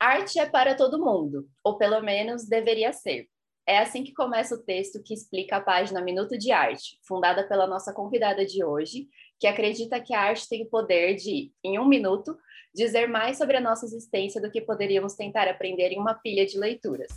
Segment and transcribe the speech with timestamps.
[0.00, 3.28] Arte é para todo mundo, ou pelo menos deveria ser.
[3.68, 7.66] É assim que começa o texto que explica a página Minuto de Arte, fundada pela
[7.66, 9.08] nossa convidada de hoje,
[9.38, 12.34] que acredita que a arte tem o poder de, em um minuto,
[12.74, 16.58] dizer mais sobre a nossa existência do que poderíamos tentar aprender em uma pilha de
[16.58, 17.10] leituras.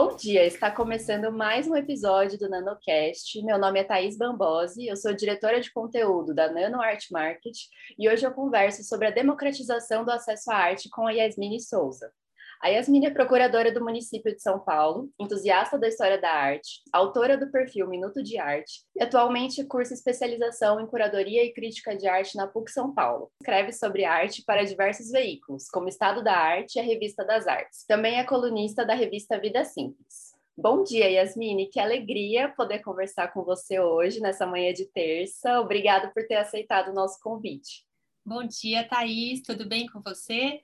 [0.00, 3.42] Bom dia, está começando mais um episódio do NanoCast.
[3.42, 7.56] Meu nome é Thaís Bambosi, eu sou diretora de conteúdo da Nano Art Market
[7.98, 12.12] e hoje eu converso sobre a democratização do acesso à arte com a Yasmine Souza.
[12.60, 17.38] A Yasmine é procuradora do município de São Paulo, entusiasta da história da arte, autora
[17.38, 22.36] do perfil Minuto de Arte e atualmente cursa especialização em curadoria e crítica de arte
[22.36, 23.30] na PUC São Paulo.
[23.40, 27.84] Escreve sobre arte para diversos veículos, como Estado da Arte e a Revista das Artes.
[27.86, 30.36] Também é colunista da revista Vida Simples.
[30.56, 31.70] Bom dia, Yasmine.
[31.70, 35.60] Que alegria poder conversar com você hoje, nessa manhã de terça.
[35.60, 37.86] Obrigada por ter aceitado o nosso convite.
[38.26, 39.42] Bom dia, Thaís.
[39.42, 40.60] Tudo bem com você?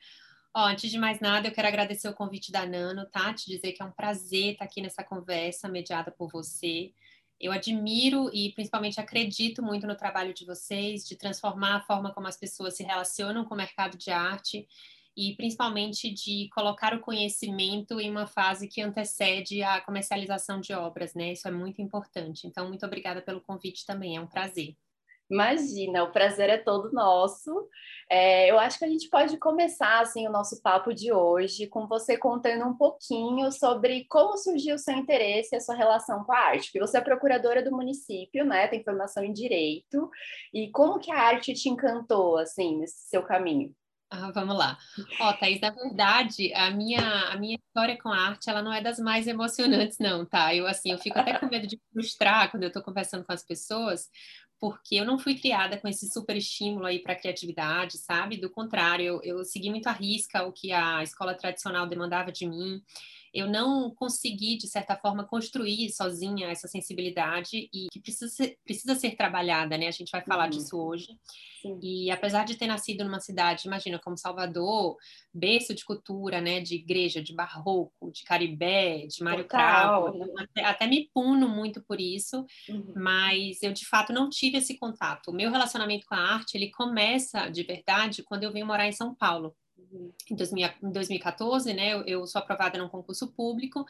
[0.57, 3.35] Antes de mais nada, eu quero agradecer o convite da Nano, tá?
[3.35, 6.93] Te dizer que é um prazer estar aqui nessa conversa mediada por você.
[7.41, 12.29] Eu admiro e principalmente acredito muito no trabalho de vocês, de transformar a forma como
[12.29, 14.69] as pessoas se relacionam com o mercado de arte
[15.17, 21.15] e principalmente de colocar o conhecimento em uma fase que antecede a comercialização de obras,
[21.15, 21.33] né?
[21.33, 22.47] Isso é muito importante.
[22.47, 24.77] Então, muito obrigada pelo convite também, é um prazer.
[25.31, 27.69] Imagina, o prazer é todo nosso.
[28.11, 31.87] É, eu acho que a gente pode começar assim o nosso papo de hoje com
[31.87, 36.33] você contando um pouquinho sobre como surgiu o seu interesse e a sua relação com
[36.33, 36.67] a arte.
[36.67, 38.69] Porque você é procuradora do município, né?
[38.69, 40.11] Tem formação em direito.
[40.53, 43.75] E como que a arte te encantou assim nesse seu caminho?
[44.17, 44.79] Ah, vamos lá.
[45.21, 48.81] Ó, Thaís, na verdade, a minha, a minha história com a arte, ela não é
[48.81, 50.55] das mais emocionantes, não, tá?
[50.55, 53.43] Eu, assim, eu fico até com medo de frustrar quando eu estou conversando com as
[53.45, 54.09] pessoas,
[54.65, 58.39] porque eu não fui criada com esse super estímulo aí para criatividade, sabe?
[58.39, 62.47] Do contrário, eu, eu segui muito à risca o que a escola tradicional demandava de
[62.47, 62.83] mim.
[63.35, 68.95] Eu não consegui, de certa forma, construir sozinha essa sensibilidade e que precisa ser, precisa
[68.95, 69.89] ser trabalhada, né?
[69.89, 70.51] A gente vai falar uhum.
[70.51, 71.09] disso hoje.
[71.61, 71.81] Sim.
[71.83, 74.97] E apesar de ter nascido numa cidade, imagina, como Salvador,
[75.33, 76.61] berço de cultura, né?
[76.61, 82.01] De igreja, de barroco, de caribé, de Mário Cravo, até, até, me puno muito por
[82.01, 82.93] isso, uhum.
[82.95, 85.33] mas eu, de fato, não tive esse contato.
[85.33, 88.93] O meu relacionamento com a arte, ele começa, de verdade, quando eu vim morar em
[88.93, 89.57] São Paulo
[90.31, 92.03] em 2014, né?
[92.07, 93.85] Eu, sou aprovada num concurso público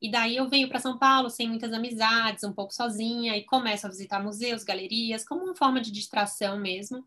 [0.00, 3.86] e daí eu venho para São Paulo sem muitas amizades, um pouco sozinha e começo
[3.86, 7.04] a visitar museus, galerias, como uma forma de distração mesmo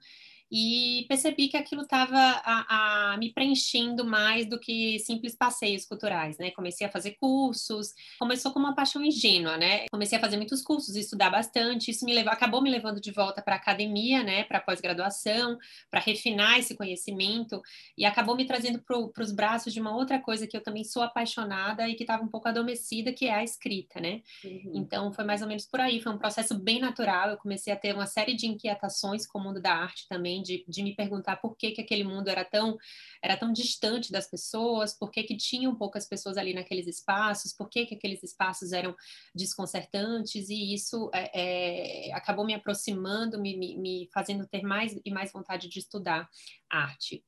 [0.52, 6.52] e percebi que aquilo estava me preenchendo mais do que simples passeios culturais, né?
[6.52, 9.86] Comecei a fazer cursos, começou com uma paixão ingênua, né?
[9.92, 13.42] Comecei a fazer muitos cursos, estudar bastante, isso me levou, acabou me levando de volta
[13.42, 14.44] para a academia, né?
[14.44, 15.58] Para pós-graduação,
[15.90, 17.62] para refinar esse conhecimento
[17.98, 21.04] e acabou me trazendo para os braços de uma outra coisa que eu também sou
[21.04, 24.22] apaixonada e que estava um pouco adormecida, que é a escrita, né?
[24.44, 24.72] Uhum.
[24.76, 27.30] Então foi mais ou menos por aí, foi um processo bem natural.
[27.30, 30.66] Eu comecei a ter uma série de inquietações com o mundo da arte também de,
[30.68, 32.78] de me perguntar por que, que aquele mundo era tão,
[33.22, 37.70] era tão distante das pessoas, por que, que tinham poucas pessoas ali naqueles espaços, por
[37.70, 38.96] que, que aqueles espaços eram
[39.36, 45.12] desconcertantes, e isso é, é, acabou me aproximando, me, me, me fazendo ter mais e
[45.12, 46.30] mais vontade de estudar
[46.70, 47.24] arte.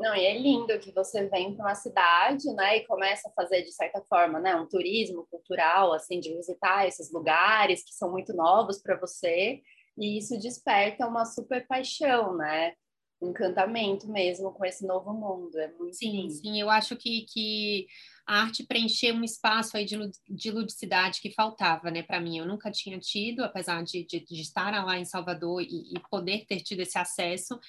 [0.00, 3.62] Não, e é lindo que você vem para uma cidade, né, e começa a fazer
[3.62, 8.32] de certa forma, né, um turismo cultural, assim, de visitar esses lugares que são muito
[8.32, 9.60] novos para você,
[10.00, 12.72] e isso desperta uma super paixão, né?
[13.20, 15.58] Um encantamento mesmo com esse novo mundo.
[15.58, 16.32] É muito sim, lindo.
[16.32, 16.58] sim.
[16.58, 17.86] Eu acho que, que
[18.26, 22.38] a arte preencheu um espaço aí de, de ludicidade que faltava, né, para mim.
[22.38, 26.46] Eu nunca tinha tido, apesar de, de, de estar lá em Salvador e, e, poder
[26.46, 27.60] ter tido esse acesso,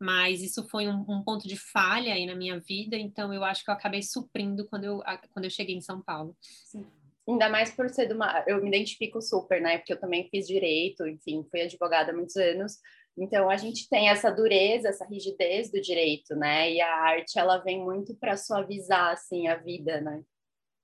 [0.00, 3.64] mas isso foi um, um, ponto de falha aí na minha vida, então eu acho
[3.64, 6.36] que eu acabei suprindo quando eu, quando eu cheguei em São Paulo.
[6.40, 6.84] Sim.
[7.28, 8.44] Ainda mais por ser de uma.
[8.46, 9.78] Eu me identifico super, né?
[9.78, 12.78] Porque eu também fiz direito, enfim, fui advogada há muitos anos.
[13.18, 16.72] Então a gente tem essa dureza, essa rigidez do direito, né?
[16.72, 20.22] E a arte ela vem muito para suavizar assim a vida, né?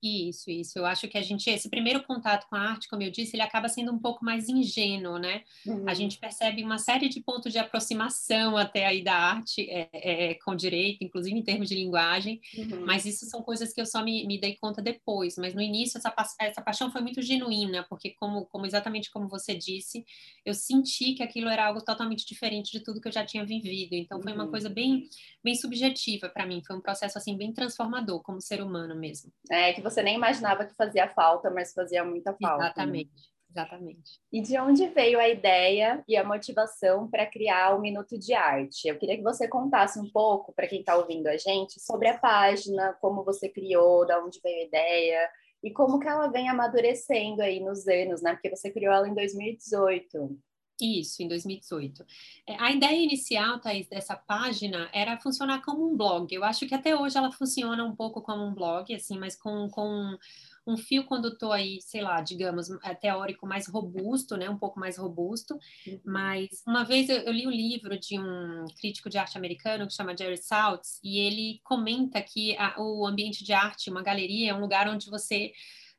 [0.03, 0.77] Isso, isso.
[0.81, 3.43] Eu acho que a gente, esse primeiro contato com a arte, como eu disse, ele
[3.43, 5.45] acaba sendo um pouco mais ingênuo, né?
[5.65, 5.89] Uhum.
[5.89, 10.35] A gente percebe uma série de pontos de aproximação até aí da arte é, é,
[10.45, 12.85] com direito, inclusive em termos de linguagem, uhum.
[12.85, 15.37] mas isso são coisas que eu só me, me dei conta depois.
[15.37, 19.55] Mas no início essa, essa paixão foi muito genuína, porque como, como exatamente como você
[19.55, 20.05] disse,
[20.45, 23.95] eu senti que aquilo era algo totalmente diferente de tudo que eu já tinha vivido.
[23.95, 24.51] Então foi uma uhum.
[24.51, 25.09] coisa bem,
[25.45, 26.61] bem subjetiva para mim.
[26.67, 29.31] Foi um processo assim bem transformador como ser humano mesmo.
[29.49, 32.65] É que você você nem imaginava que fazia falta, mas fazia muita falta.
[32.65, 33.11] Exatamente.
[33.15, 33.33] Né?
[33.51, 34.19] Exatamente.
[34.33, 38.89] E de onde veio a ideia e a motivação para criar o Minuto de Arte?
[38.89, 42.17] Eu queria que você contasse um pouco, para quem está ouvindo a gente, sobre a
[42.17, 45.31] página, como você criou, de onde veio a ideia
[45.63, 48.33] e como que ela vem amadurecendo aí nos anos, né?
[48.33, 50.39] Porque você criou ela em 2018.
[50.83, 52.05] Isso, em 2018.
[52.45, 56.35] É, a ideia inicial, Thaís, dessa página era funcionar como um blog.
[56.35, 59.69] Eu acho que até hoje ela funciona um pouco como um blog, assim, mas com,
[59.71, 60.19] com
[60.67, 64.97] um fio condutor aí, sei lá, digamos, é, teórico mais robusto, né, um pouco mais
[64.97, 65.55] robusto.
[65.87, 66.01] Uhum.
[66.05, 69.95] Mas uma vez eu, eu, li um livro de um crítico de arte americano que
[69.95, 74.55] chama Jerry Saltz e ele comenta que a, o ambiente de arte, uma galeria, é
[74.55, 75.53] um lugar onde você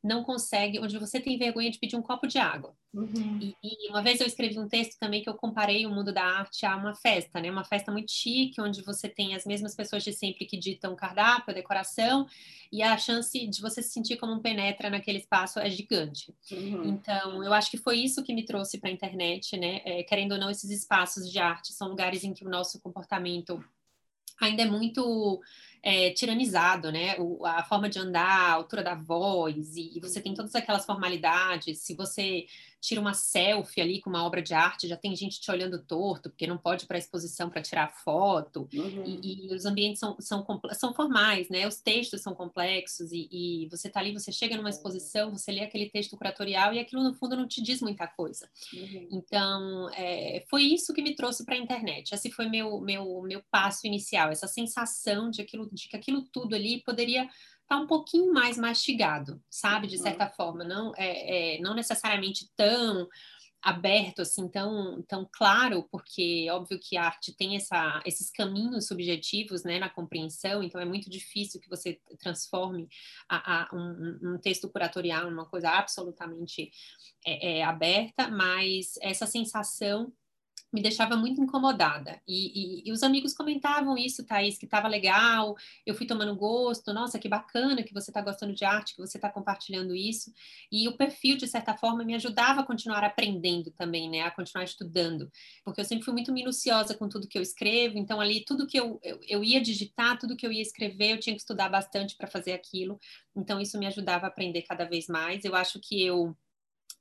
[0.04, 2.76] não consegue, onde você tem vergonha de pedir um copo de água.
[2.94, 3.40] Uhum.
[3.42, 6.24] E, e, uma vez eu escrevi um texto também que eu comparei o mundo da
[6.24, 7.50] arte a uma festa, né?
[7.50, 11.56] Uma festa muito chique, onde você tem as mesmas pessoas de sempre que ditam cardápio,
[11.56, 12.28] decoração,
[12.72, 16.36] e a chance de você se sentir como um penetra naquele espaço é gigante.
[16.52, 16.84] Uhum.
[16.84, 19.82] Então, eu acho que foi isso que me trouxe para a internet, né?
[19.86, 23.64] É, querendo ou não, esses espaços de arte são lugares em que o nosso comportamento
[24.42, 25.42] ainda é muito
[25.84, 27.16] é, tiranizado, né?
[27.20, 30.86] O, a forma de andar, a altura da voz, e, e, você tem todas aquelas
[30.86, 31.80] formalidades.
[31.80, 32.46] Se você
[32.80, 36.30] tira uma selfie ali com uma obra de arte, já tem gente te olhando torto,
[36.30, 38.68] porque não pode ir para a exposição para tirar foto.
[38.74, 39.04] Uhum.
[39.06, 41.68] E, e, os ambientes são, são, são formais, né?
[41.68, 45.62] Os textos são complexos, e, e você está ali, você chega numa exposição, você lê
[45.62, 48.50] aquele texto curatorial, e aquilo, no fundo, não te diz muita coisa.
[48.74, 49.08] Uhum.
[49.12, 52.14] Então, é, foi isso que me trouxe para a internet.
[52.14, 56.56] Esse foi meu, meu, meu passo inicial, essa sensação de aquilo de que aquilo tudo
[56.56, 57.34] ali poderia estar
[57.68, 60.32] tá um pouquinho mais mastigado, sabe, de certa uhum.
[60.32, 63.08] forma, não é, é, não necessariamente tão
[63.64, 68.88] aberto assim tão tão claro porque é óbvio que a arte tem essa, esses caminhos
[68.88, 70.62] subjetivos né na compreensão.
[70.62, 72.90] Então é muito difícil que você transforme
[73.30, 76.70] a, a um, um, texto curatorial numa coisa absolutamente
[77.26, 78.28] é, é, aberta.
[78.28, 80.12] Mas essa sensação
[80.74, 82.20] me deixava muito incomodada.
[82.28, 85.56] E, e, e, os amigos comentavam isso, Thaís, que estava legal,
[85.86, 89.20] eu fui tomando gosto, nossa, que bacana que você está gostando de arte, que você
[89.20, 90.34] está compartilhando isso.
[90.72, 94.22] E o perfil, de certa forma, me ajudava a continuar aprendendo também, né?
[94.22, 95.32] A continuar estudando.
[95.64, 98.80] Porque eu sempre fui muito minuciosa com tudo que eu escrevo, então ali tudo que
[98.80, 102.16] eu, eu, eu ia digitar, tudo que eu ia escrever, eu tinha que estudar bastante
[102.18, 103.00] para fazer aquilo.
[103.36, 105.46] Então isso me ajudava a aprender cada vez mais.
[105.46, 106.36] Eu acho que eu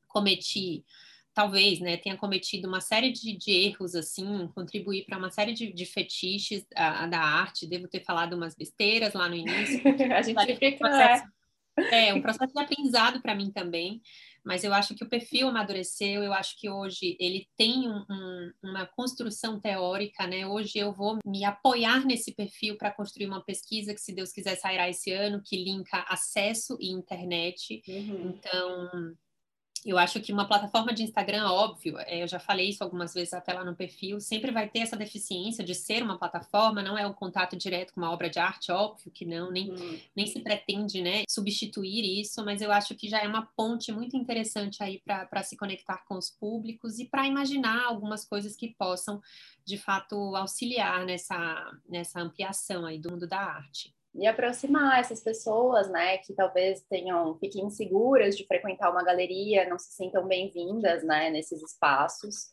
[0.06, 0.84] cometi
[1.34, 5.73] talvez, né, tenha cometido uma série de, de erros, assim, contribuir para uma série de,
[5.73, 7.67] de fetiches a, a, da arte.
[7.67, 9.81] Devo ter falado umas besteiras lá no início.
[10.14, 10.76] a gente fica...
[10.76, 11.25] Um processo,
[11.79, 12.08] é.
[12.08, 14.00] é, um processo de aprendizado para mim também.
[14.44, 18.52] Mas eu acho que o perfil amadureceu, eu acho que hoje ele tem um, um,
[18.64, 20.44] uma construção teórica, né?
[20.46, 24.56] Hoje eu vou me apoiar nesse perfil para construir uma pesquisa que, se Deus quiser,
[24.56, 27.82] sairá esse ano, que linka acesso e internet.
[27.87, 28.34] Uhum.
[28.34, 29.14] Então,
[29.84, 33.34] eu acho que uma plataforma de Instagram, óbvio, é, eu já falei isso algumas vezes
[33.34, 37.06] até lá no perfil, sempre vai ter essa deficiência de ser uma plataforma, não é
[37.06, 39.99] um contato direto com uma obra de arte, óbvio que não, nem, hum.
[40.14, 44.17] nem se pretende né, substituir isso, mas eu acho que já é uma ponte muito
[44.17, 49.20] interessante aí para se conectar com os públicos e para imaginar algumas coisas que possam,
[49.64, 55.88] de fato, auxiliar nessa, nessa ampliação aí do mundo da arte e aproximar essas pessoas,
[55.91, 61.31] né, que talvez tenham fiquem inseguras de frequentar uma galeria, não se sintam bem-vindas, né,
[61.31, 62.53] nesses espaços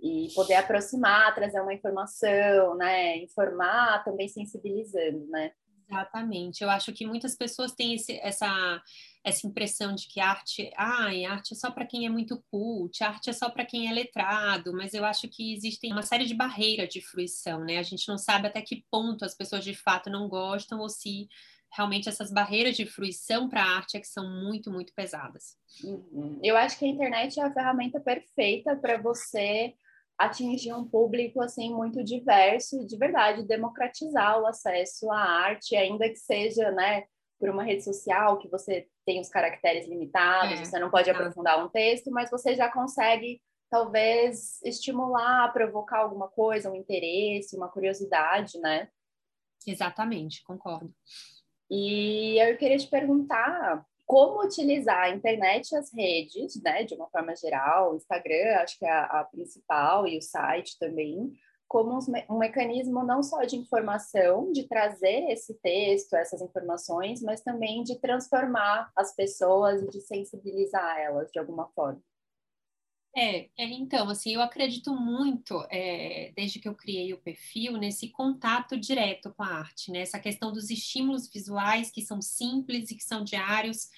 [0.00, 5.52] e poder aproximar, trazer uma informação, né, informar, também sensibilizando, né.
[5.90, 6.62] Exatamente.
[6.62, 8.80] Eu acho que muitas pessoas têm esse, essa,
[9.22, 13.28] essa impressão de que arte, ai, arte é só para quem é muito cult, arte
[13.28, 16.88] é só para quem é letrado, mas eu acho que existem uma série de barreiras
[16.88, 17.78] de fruição, né?
[17.78, 21.28] A gente não sabe até que ponto as pessoas de fato não gostam ou se
[21.72, 25.56] realmente essas barreiras de fruição para a arte é que são muito, muito pesadas.
[25.84, 26.40] Uhum.
[26.42, 29.74] Eu acho que a internet é a ferramenta perfeita para você
[30.18, 36.16] atingir um público assim muito diverso, de verdade, democratizar o acesso à arte, ainda que
[36.16, 37.04] seja, né,
[37.38, 41.12] por uma rede social que você tem os caracteres limitados, é, você não pode é.
[41.12, 47.68] aprofundar um texto, mas você já consegue talvez estimular, provocar alguma coisa, um interesse, uma
[47.68, 48.88] curiosidade, né?
[49.66, 50.94] Exatamente, concordo.
[51.68, 57.08] E eu queria te perguntar como utilizar a internet e as redes, né, de uma
[57.08, 61.32] forma geral, o Instagram, acho que é a, a principal, e o site também,
[61.70, 61.96] como
[62.28, 67.96] um mecanismo não só de informação, de trazer esse texto, essas informações, mas também de
[68.00, 72.02] transformar as pessoas e de sensibilizar elas de alguma forma.
[73.16, 78.08] É, é, então, assim, eu acredito muito, é, desde que eu criei o perfil, nesse
[78.08, 80.00] contato direto com a arte, né?
[80.00, 83.88] Essa questão dos estímulos visuais que são simples e que são diários,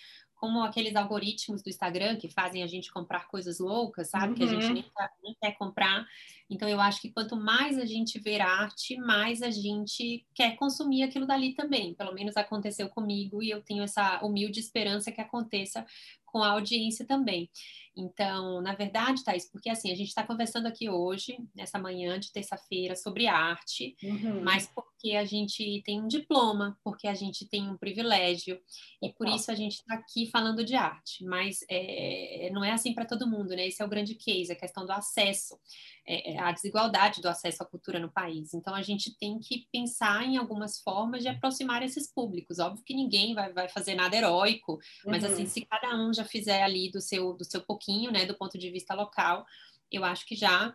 [0.43, 4.31] como aqueles algoritmos do Instagram que fazem a gente comprar coisas loucas, sabe?
[4.31, 4.35] Uhum.
[4.35, 4.73] Que a gente uhum.
[4.73, 4.85] nem,
[5.23, 6.05] nem, quer comprar.
[6.51, 11.05] Então, eu acho que quanto mais a gente ver arte, mais a gente quer consumir
[11.05, 11.95] aquilo dali também.
[11.95, 15.87] Pelo menos aconteceu comigo e eu tenho essa humilde esperança que aconteça
[16.27, 17.49] com a audiência também.
[17.97, 22.33] Então, na verdade, Thais, porque assim, a gente está conversando aqui hoje, nessa manhã de
[22.33, 24.43] terça-feira, sobre arte, uhum.
[24.43, 28.59] mas porque a gente tem um diploma, porque a gente tem um privilégio,
[29.03, 31.25] e por isso a gente está aqui falando de arte.
[31.25, 33.67] Mas é, não é assim para todo mundo, né?
[33.67, 35.59] Esse é o grande case, a questão do acesso,
[36.07, 38.55] é, é, a desigualdade do acesso à cultura no país.
[38.55, 42.59] Então, a gente tem que pensar em algumas formas de aproximar esses públicos.
[42.59, 45.49] Óbvio que ninguém vai, vai fazer nada heróico, mas assim, uhum.
[45.49, 48.71] se cada um já fizer ali do seu, do seu pouquinho, né, do ponto de
[48.71, 49.47] vista local,
[49.91, 50.75] eu acho que já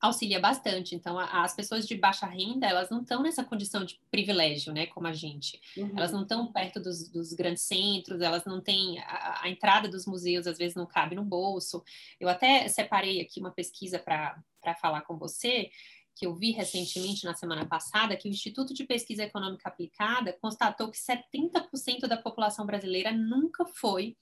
[0.00, 0.94] auxilia bastante.
[0.94, 4.86] Então, a, as pessoas de baixa renda, elas não estão nessa condição de privilégio, né,
[4.86, 5.60] como a gente.
[5.76, 5.92] Uhum.
[5.96, 10.06] Elas não estão perto dos, dos, grandes centros, elas não têm a, a, entrada dos
[10.06, 11.82] museus às vezes não cabe no bolso.
[12.20, 14.42] Eu até separei aqui uma pesquisa para
[14.80, 15.70] falar com você
[16.14, 20.90] que eu vi recentemente na semana passada, que o Instituto de Pesquisa Econômica Aplicada constatou
[20.90, 24.16] que 70% da população brasileira nunca foi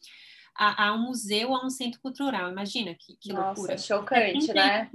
[0.54, 2.50] a, a, um museu ou a um centro cultural.
[2.50, 3.78] Imagina que, que Nossa, loucura.
[3.78, 4.90] chocante, 71%, né?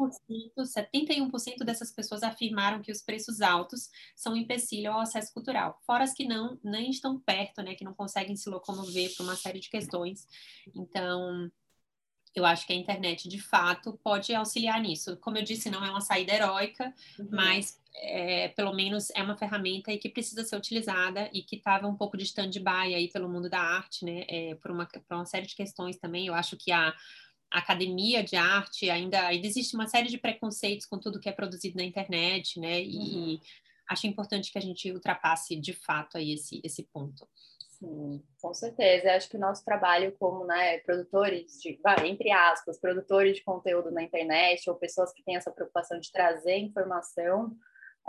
[0.58, 5.80] 71% dessas pessoas afirmaram que os preços altos são um empecilho ao acesso cultural.
[5.86, 7.76] Fora as que não, nem estão perto, né?
[7.76, 10.26] Que não conseguem se locomover por uma série de questões.
[10.76, 11.52] Então,
[12.36, 15.18] eu acho que a internet, de fato, pode auxiliar nisso.
[15.18, 17.28] Como eu disse, não é uma saída heróica, uhum.
[17.32, 21.96] mas é, pelo menos é uma ferramenta que precisa ser utilizada e que estava um
[21.96, 24.26] pouco de stand-by aí pelo mundo da arte, né?
[24.28, 26.28] É, por, uma, por uma série de questões também.
[26.28, 26.94] Eu acho que a,
[27.52, 31.34] a academia de arte ainda, ainda existe uma série de preconceitos com tudo que é
[31.34, 32.82] produzido na internet, né?
[32.82, 33.30] E, uhum.
[33.32, 33.42] e
[33.90, 37.28] acho importante que a gente ultrapasse de fato aí esse, esse ponto.
[37.80, 39.08] Sim, com certeza.
[39.08, 43.90] Eu acho que o nosso trabalho como né, produtores de, entre aspas, produtores de conteúdo
[43.90, 47.58] na internet ou pessoas que têm essa preocupação de trazer informação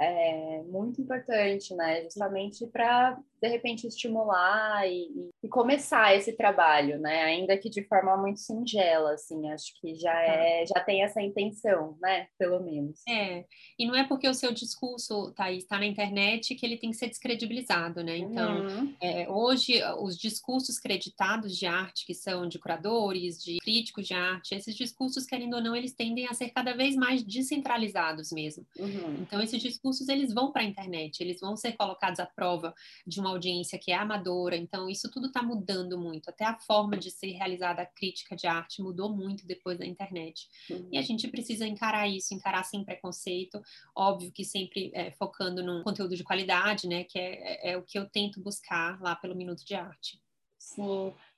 [0.01, 2.03] é muito importante, né?
[2.05, 7.23] Justamente para de repente estimular e, e, começar esse trabalho, né?
[7.23, 11.97] Ainda que de forma muito singela, assim, acho que já é, já tem essa intenção,
[12.01, 12.29] né?
[12.39, 13.01] Pelo menos.
[13.09, 13.45] É,
[13.79, 16.97] e não é porque o seu discurso tá está na internet que ele tem que
[16.97, 18.19] ser descredibilizado, né?
[18.19, 18.95] Então, uhum.
[19.01, 24.55] é, hoje os discursos creditados de arte, que são de curadores, de críticos de arte,
[24.55, 28.67] esses discursos, querendo ou não, eles tendem a ser cada vez mais descentralizados mesmo.
[28.79, 29.23] Uhum.
[29.23, 32.75] Então, esses discursos eles vão para a internet, eles vão ser colocados à prova
[33.07, 36.29] de uma audiência que é amadora, então isso tudo está mudando muito.
[36.29, 40.49] Até a forma de ser realizada a crítica de arte mudou muito depois da internet.
[40.71, 40.89] Uhum.
[40.93, 43.61] E a gente precisa encarar isso, encarar sem preconceito,
[43.95, 47.83] óbvio que sempre é, focando num conteúdo de qualidade, né, que é, é, é o
[47.83, 50.21] que eu tento buscar lá pelo Minuto de Arte.
[50.59, 50.83] Sim,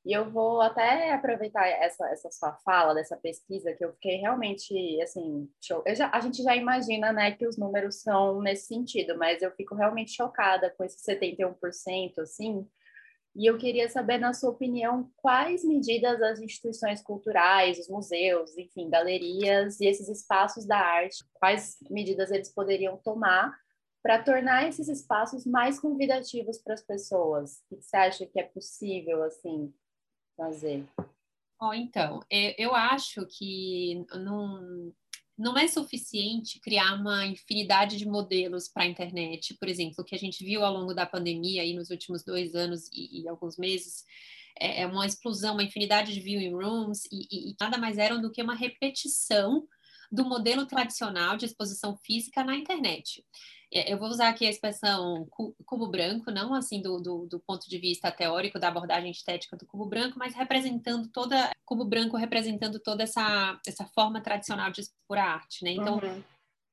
[0.04, 5.00] e eu vou até aproveitar essa, essa sua fala, dessa pesquisa, que eu fiquei realmente,
[5.00, 5.82] assim, show.
[5.94, 9.75] Já, a gente já imagina, né, que os números são nesse sentido, mas eu fico
[9.75, 12.66] realmente chocada com esse 71%, assim,
[13.35, 18.90] e eu queria saber, na sua opinião, quais medidas as instituições culturais, os museus, enfim,
[18.90, 23.56] galerias e esses espaços da arte, quais medidas eles poderiam tomar
[24.02, 27.62] para tornar esses espaços mais convidativos para as pessoas?
[27.71, 29.73] O que você acha que é possível, assim,
[30.37, 30.85] fazer?
[31.75, 32.21] Então,
[32.59, 34.93] eu acho que não,
[35.39, 39.57] não é suficiente criar uma infinidade de modelos para a internet.
[39.59, 42.55] Por exemplo, o que a gente viu ao longo da pandemia aí nos últimos dois
[42.55, 44.05] anos e, e alguns meses
[44.59, 48.21] é, é uma explosão, uma infinidade de viewing rooms e, e, e nada mais eram
[48.21, 49.67] do que uma repetição
[50.11, 53.25] do modelo tradicional de exposição física na internet.
[53.73, 55.26] É, eu vou usar aqui a expressão
[55.64, 59.67] cubo branco, não assim do, do, do, ponto de vista teórico da abordagem estética do
[59.67, 65.17] cubo branco, mas representando toda cubo branco representando toda essa, essa forma tradicional de expor
[65.17, 65.71] a arte, né?
[65.71, 66.23] Então, uhum.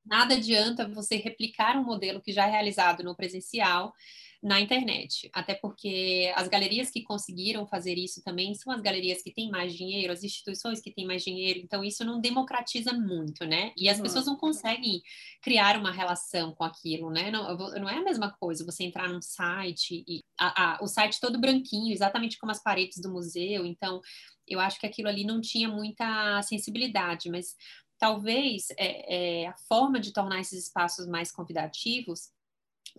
[0.04, 3.94] nada adianta você replicar um modelo que já é realizado no presencial
[4.42, 9.30] na internet, até porque as galerias que conseguiram fazer isso também são as galerias que
[9.30, 13.72] têm mais dinheiro, as instituições que têm mais dinheiro, então isso não democratiza muito, né?
[13.76, 14.04] E as uhum.
[14.04, 15.02] pessoas não conseguem
[15.42, 17.30] criar uma relação com aquilo, né?
[17.30, 21.20] Não, não é a mesma coisa você entrar num site e a, a, o site
[21.20, 24.00] todo branquinho, exatamente como as paredes do museu, então
[24.48, 27.54] eu acho que aquilo ali não tinha muita sensibilidade, mas
[27.98, 32.30] talvez é, é, a forma de tornar esses espaços mais convidativos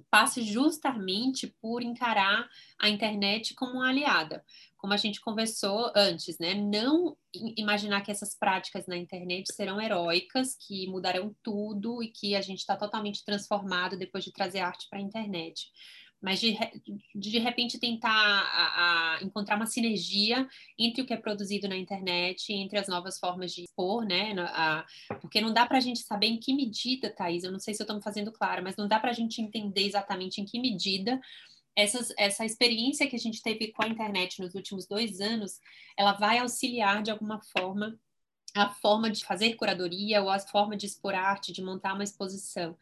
[0.09, 4.43] passe justamente por encarar a internet como uma aliada,
[4.77, 6.53] como a gente conversou antes, né?
[6.53, 7.15] Não
[7.55, 12.59] imaginar que essas práticas na internet serão heróicas, que mudarão tudo e que a gente
[12.59, 15.71] está totalmente transformado depois de trazer arte para a internet
[16.21, 16.55] mas de,
[17.15, 20.47] de repente tentar a, a encontrar uma sinergia
[20.77, 24.33] entre o que é produzido na internet, entre as novas formas de expor, né?
[24.49, 24.85] A,
[25.19, 27.81] porque não dá para a gente saber em que medida, Thais, eu não sei se
[27.81, 30.59] eu estou me fazendo clara, mas não dá para a gente entender exatamente em que
[30.59, 31.19] medida
[31.75, 35.59] essas, essa experiência que a gente teve com a internet nos últimos dois anos,
[35.97, 37.97] ela vai auxiliar de alguma forma
[38.53, 42.77] a forma de fazer curadoria ou a forma de expor arte, de montar uma exposição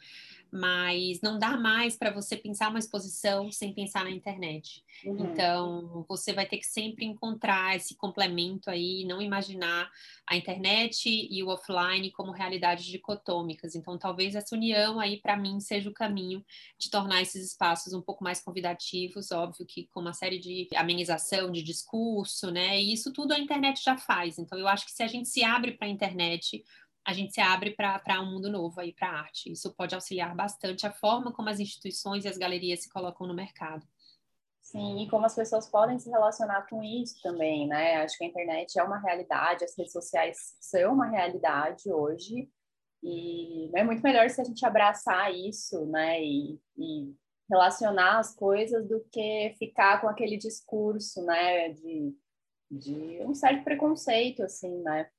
[0.51, 4.83] mas não dá mais para você pensar uma exposição sem pensar na internet.
[5.05, 5.31] Uhum.
[5.31, 9.89] Então, você vai ter que sempre encontrar esse complemento aí, não imaginar
[10.27, 13.75] a internet e o offline como realidades dicotômicas.
[13.75, 16.43] Então, talvez essa união aí, para mim, seja o caminho
[16.77, 21.51] de tornar esses espaços um pouco mais convidativos, óbvio que com uma série de amenização,
[21.51, 22.81] de discurso, né?
[22.81, 24.37] E isso tudo a internet já faz.
[24.37, 26.63] Então, eu acho que se a gente se abre para a internet,
[27.05, 29.51] a gente se abre para um mundo novo aí para a arte.
[29.51, 33.33] Isso pode auxiliar bastante a forma como as instituições e as galerias se colocam no
[33.33, 33.85] mercado.
[34.61, 38.03] Sim, e como as pessoas podem se relacionar com isso também, né?
[38.03, 42.47] Acho que a internet é uma realidade, as redes sociais são uma realidade hoje,
[43.01, 46.23] e é muito melhor se a gente abraçar isso, né?
[46.23, 47.15] E, e
[47.49, 51.69] relacionar as coisas do que ficar com aquele discurso, né?
[51.69, 52.15] De,
[52.69, 55.09] de um certo preconceito, assim, né?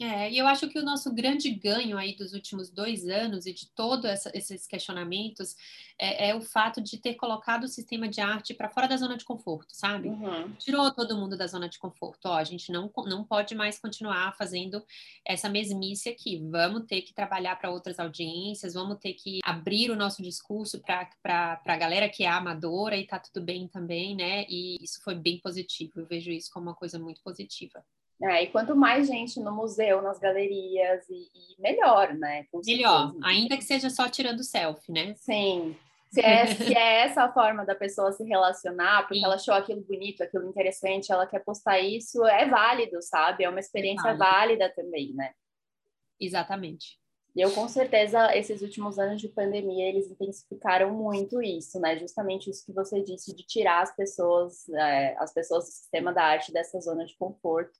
[0.00, 3.52] É, e eu acho que o nosso grande ganho aí dos últimos dois anos e
[3.52, 5.54] de todos esses questionamentos
[5.96, 9.16] é, é, o fato de ter colocado o sistema de arte para fora da zona
[9.16, 10.08] de conforto, sabe?
[10.08, 10.52] Uhum.
[10.54, 12.26] Tirou todo mundo da zona de conforto.
[12.26, 14.84] Ó, a gente não, não pode mais continuar fazendo
[15.24, 16.42] essa mesmice aqui.
[16.50, 21.60] Vamos ter que trabalhar para outras audiências, vamos ter que abrir o nosso discurso para
[21.64, 24.44] a galera que é amadora e tá tudo bem também, né?
[24.48, 26.00] E isso foi bem positivo.
[26.00, 27.84] Eu vejo isso como uma coisa muito positiva.
[28.22, 32.46] É, e quanto mais gente no museu, nas galerias, e, e melhor, né?
[32.64, 35.14] melhor, ainda que seja só tirando selfie, né?
[35.16, 35.76] Sim.
[36.10, 39.24] Se é, se é essa a forma da pessoa se relacionar, porque Sim.
[39.24, 43.42] ela achou aquilo bonito, aquilo interessante, ela quer postar isso, é válido, sabe?
[43.42, 45.32] É uma experiência é válida também, né?
[46.20, 46.98] Exatamente.
[47.34, 51.98] E eu, com certeza, esses últimos anos de pandemia, eles intensificaram muito isso, né?
[51.98, 56.22] Justamente isso que você disse, de tirar as pessoas, é, as pessoas do sistema da
[56.22, 57.76] arte dessa zona de conforto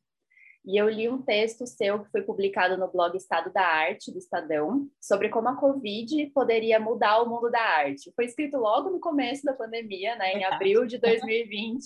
[0.65, 4.19] e eu li um texto seu que foi publicado no blog Estado da Arte, do
[4.19, 8.13] Estadão, sobre como a Covid poderia mudar o mundo da arte.
[8.17, 11.83] Foi escrito logo no começo da pandemia, né, em abril de 2020.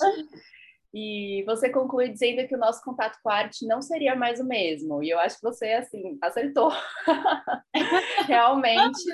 [0.94, 4.44] E você conclui dizendo que o nosso contato com a arte não seria mais o
[4.44, 5.02] mesmo.
[5.02, 6.70] E eu acho que você, assim, acertou.
[8.26, 9.04] Realmente,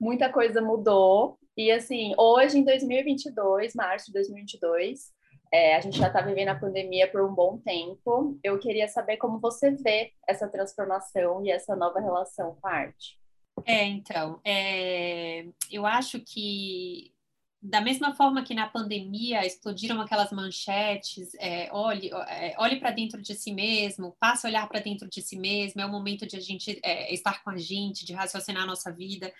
[0.00, 1.38] muita coisa mudou.
[1.56, 5.12] E, assim, hoje, em 2022, março de 2022,
[5.52, 8.38] é, a gente já está vivendo a pandemia por um bom tempo.
[8.42, 13.18] Eu queria saber como você vê essa transformação e essa nova relação com a arte.
[13.66, 17.12] É, então, é, eu acho que
[17.60, 23.20] da mesma forma que na pandemia explodiram aquelas manchetes, é, olhe, é, olhe para dentro
[23.20, 26.36] de si mesmo, passe a olhar para dentro de si mesmo, é o momento de
[26.36, 29.32] a gente é, estar com a gente, de raciocinar a nossa vida.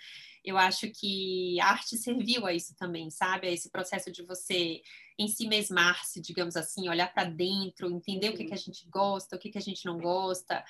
[0.43, 3.47] Eu acho que a arte serviu a isso também, sabe?
[3.47, 4.81] A esse processo de você
[5.19, 9.35] em si mesmar-se, digamos assim, olhar para dentro, entender o que, que a gente gosta,
[9.35, 10.63] o que, que a gente não gosta.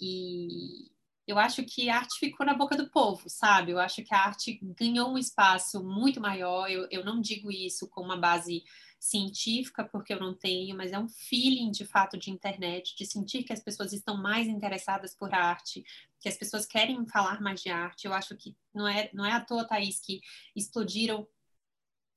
[0.00, 0.92] E
[1.26, 3.72] eu acho que a arte ficou na boca do povo, sabe?
[3.72, 6.70] Eu acho que a arte ganhou um espaço muito maior.
[6.70, 8.62] Eu, eu não digo isso com uma base
[9.00, 13.42] científica, porque eu não tenho, mas é um feeling de fato de internet, de sentir
[13.42, 15.84] que as pessoas estão mais interessadas por arte,
[16.20, 18.06] que as pessoas querem falar mais de arte.
[18.06, 20.20] Eu acho que não é, não é à toa, Thaís, que
[20.54, 21.26] explodiram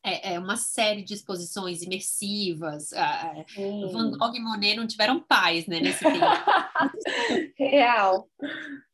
[0.03, 2.91] é, é, uma série de exposições imersivas.
[2.91, 6.19] Uh, Van Gogh e Monet não tiveram paz né, nesse tempo.
[7.57, 8.29] Real.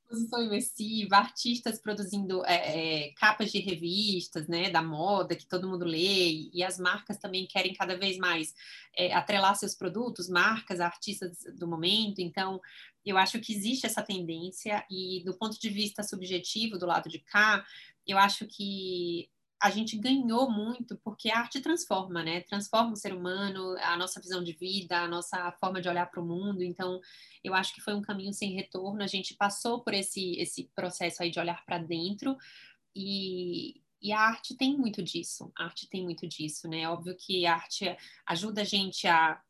[0.04, 5.84] Exposição imersiva, artistas produzindo é, é, capas de revistas, né, da moda, que todo mundo
[5.84, 8.54] lê, e as marcas também querem cada vez mais
[8.96, 12.20] é, atrelar seus produtos, marcas, artistas do momento.
[12.20, 12.62] Então,
[13.04, 17.20] eu acho que existe essa tendência, e do ponto de vista subjetivo, do lado de
[17.20, 17.66] cá,
[18.08, 19.30] eu acho que
[19.62, 22.42] a gente ganhou muito porque a arte transforma, né?
[22.42, 26.22] Transforma o ser humano, a nossa visão de vida, a nossa forma de olhar para
[26.22, 26.64] o mundo.
[26.64, 27.00] Então,
[27.44, 29.02] eu acho que foi um caminho sem retorno.
[29.02, 32.38] A gente passou por esse, esse processo aí de olhar para dentro
[32.96, 35.52] e, e a arte tem muito disso.
[35.58, 36.88] A arte tem muito disso, né?
[36.90, 37.96] Óbvio que a arte
[38.28, 39.42] ajuda a gente a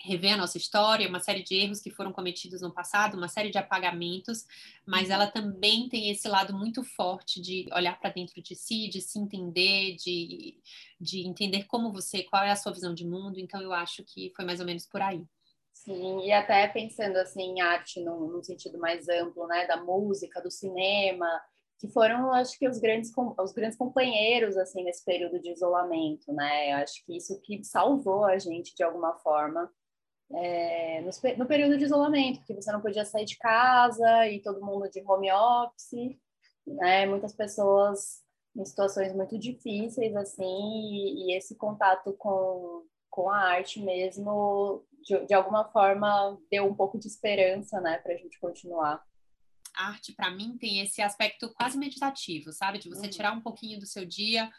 [0.00, 3.50] rever a nossa história, uma série de erros que foram cometidos no passado, uma série
[3.50, 4.46] de apagamentos,
[4.86, 5.14] mas uhum.
[5.14, 9.18] ela também tem esse lado muito forte de olhar para dentro de si, de se
[9.18, 10.60] entender, de,
[11.00, 13.38] de entender como você, qual é a sua visão de mundo.
[13.38, 15.24] Então, eu acho que foi mais ou menos por aí.
[15.72, 20.40] Sim, e até pensando assim em arte num, num sentido mais amplo, né, da música,
[20.40, 21.28] do cinema,
[21.78, 26.72] que foram, acho que os grandes os grandes companheiros assim nesse período de isolamento, né?
[26.72, 29.72] Acho que isso que salvou a gente de alguma forma
[30.34, 34.64] é, no, no, período de isolamento, porque você não podia sair de casa e todo
[34.64, 36.16] mundo de home office,
[36.66, 37.06] né?
[37.06, 38.22] Muitas pessoas
[38.56, 45.26] em situações muito difíceis, assim, e, e esse contato com, com a arte mesmo, de,
[45.26, 49.02] de alguma forma, deu um pouco de esperança, né, para a gente continuar
[49.78, 52.78] arte para mim tem esse aspecto quase meditativo, sabe?
[52.78, 53.10] De você uhum.
[53.10, 54.50] tirar um pouquinho do seu dia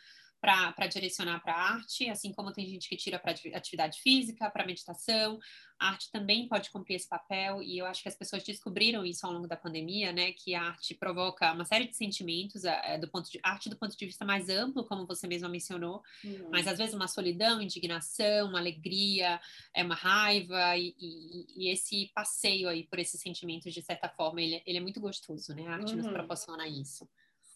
[0.41, 4.65] para direcionar para a arte, assim como tem gente que tira para atividade física, para
[4.65, 5.39] meditação,
[5.79, 9.25] a arte também pode cumprir esse papel, e eu acho que as pessoas descobriram isso
[9.25, 13.07] ao longo da pandemia, né, que a arte provoca uma série de sentimentos, é, do
[13.09, 16.49] ponto de arte do ponto de vista mais amplo, como você mesma mencionou, uhum.
[16.51, 19.39] mas às vezes uma solidão, indignação, uma alegria,
[19.73, 24.41] é uma raiva, e, e, e, esse passeio aí por esses sentimentos, de certa forma,
[24.41, 25.97] ele, ele é muito gostoso, né, a arte uhum.
[25.97, 27.07] nos proporciona isso.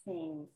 [0.04, 0.48] Sim.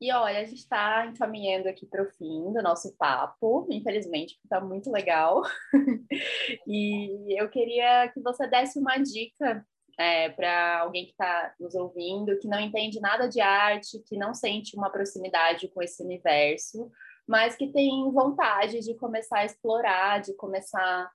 [0.00, 4.46] E olha, a gente está encaminhando aqui para o fim do nosso papo, infelizmente, porque
[4.46, 5.42] está muito legal.
[6.66, 9.62] e eu queria que você desse uma dica
[9.98, 14.32] é, para alguém que está nos ouvindo, que não entende nada de arte, que não
[14.32, 16.90] sente uma proximidade com esse universo,
[17.28, 21.10] mas que tem vontade de começar a explorar, de começar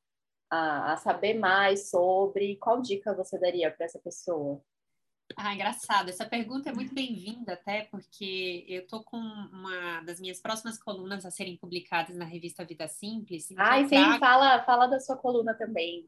[0.47, 2.57] a, a saber mais sobre.
[2.57, 4.61] Qual dica você daria para essa pessoa?
[5.35, 6.09] Ah, engraçado.
[6.09, 11.25] Essa pergunta é muito bem-vinda, até porque eu estou com uma das minhas próximas colunas
[11.25, 13.49] a serem publicadas na revista Vida Simples.
[13.57, 14.19] Ah, sim, trago...
[14.19, 16.07] fala, fala da sua coluna também.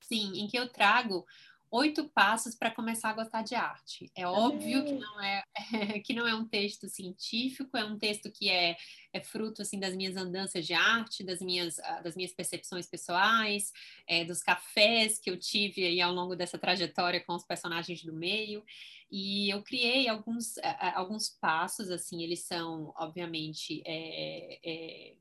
[0.00, 1.24] Sim, em que eu trago
[1.72, 4.12] oito passos para começar a gostar de arte.
[4.14, 8.30] É óbvio que não é, é, que não é um texto científico, é um texto
[8.30, 8.76] que é,
[9.10, 13.72] é fruto assim das minhas andanças de arte, das minhas ah, das minhas percepções pessoais,
[14.06, 18.12] é, dos cafés que eu tive aí ao longo dessa trajetória com os personagens do
[18.12, 18.62] meio.
[19.10, 20.54] E eu criei alguns
[20.94, 25.14] alguns passos assim, eles são obviamente é, é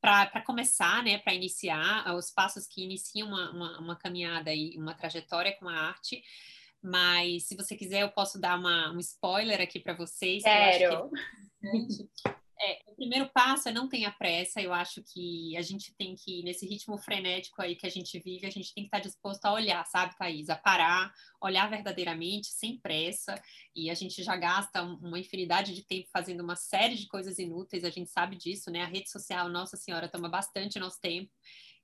[0.00, 4.76] para começar, né, para iniciar ah, os passos que iniciam uma, uma, uma, caminhada e
[4.76, 6.22] uma trajetória com a arte.
[6.82, 10.42] Mas se você quiser, eu posso dar uma, um spoiler aqui para vocês.
[10.42, 11.10] Sério?
[12.60, 14.60] É, o primeiro passo é não tenha pressa.
[14.60, 18.46] Eu acho que a gente tem que, nesse ritmo frenético aí que a gente vive,
[18.46, 20.48] a gente tem que estar disposto a olhar, sabe, Thaís?
[20.50, 23.40] A parar, olhar verdadeiramente, sem pressa.
[23.76, 27.84] E a gente já gasta uma infinidade de tempo fazendo uma série de coisas inúteis,
[27.84, 28.82] a gente sabe disso, né?
[28.82, 31.30] A rede social, Nossa Senhora, toma bastante nosso tempo.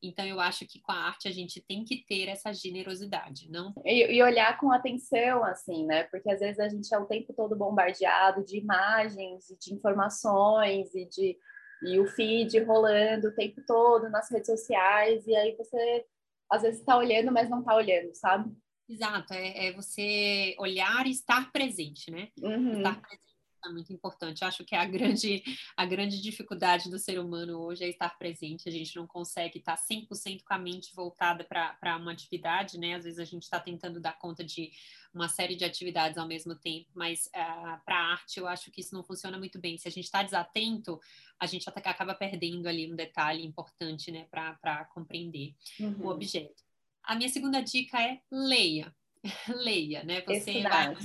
[0.02, 3.72] Então, eu acho que com a arte a gente tem que ter essa generosidade, não?
[3.84, 6.04] E, e, olhar com atenção, assim, né?
[6.04, 11.06] Porque às vezes a gente é o tempo todo bombardeado de imagens, de informações e
[11.06, 11.38] de
[11.82, 16.04] e o feed rolando o tempo todo nas redes sociais, e aí você
[16.50, 18.50] às vezes está olhando, mas não está olhando, sabe?
[18.88, 22.28] Exato, é, é, você olhar e estar presente, né?
[22.40, 22.78] Uhum.
[22.78, 23.33] Estar presente
[23.68, 24.44] é muito importante.
[24.44, 25.42] Acho que é a grande,
[25.76, 28.68] a grande dificuldade do ser humano hoje é estar presente.
[28.68, 32.94] A gente não consegue estar 100% com a mente voltada para uma atividade, né?
[32.94, 34.70] Às vezes a gente está tentando dar conta de
[35.12, 38.70] uma série de atividades ao mesmo tempo, mas uh, ah, para a arte eu acho
[38.70, 39.78] que isso não funciona muito bem.
[39.78, 41.00] Se a gente está desatento,
[41.38, 46.06] a gente acaba perdendo ali um detalhe importante, né, para compreender uhum.
[46.06, 46.64] o objeto.
[47.02, 48.94] A minha segunda dica é leia.
[49.48, 50.22] leia, né?
[50.22, 50.94] Você Estudar.
[50.94, 50.96] vai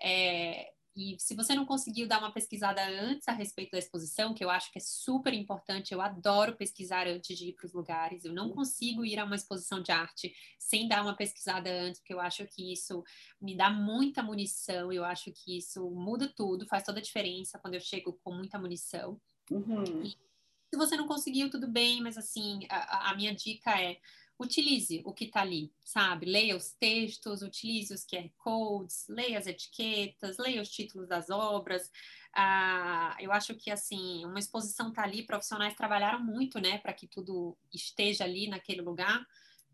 [0.00, 4.44] é, e se você não conseguiu dar uma pesquisada antes a respeito da exposição, que
[4.44, 8.24] eu acho que é super importante, eu adoro pesquisar antes de ir para os lugares.
[8.24, 12.12] Eu não consigo ir a uma exposição de arte sem dar uma pesquisada antes, porque
[12.12, 13.04] eu acho que isso
[13.40, 17.74] me dá muita munição, eu acho que isso muda tudo, faz toda a diferença quando
[17.74, 19.20] eu chego com muita munição.
[19.52, 20.04] Uhum.
[20.04, 24.00] se você não conseguiu, tudo bem, mas assim, a, a minha dica é
[24.38, 26.26] utilize o que está ali, sabe?
[26.26, 31.90] Leia os textos, utilize os QR codes, leia as etiquetas, leia os títulos das obras.
[32.32, 37.06] Ah, eu acho que, assim, uma exposição está ali, profissionais trabalharam muito, né, para que
[37.06, 39.26] tudo esteja ali naquele lugar.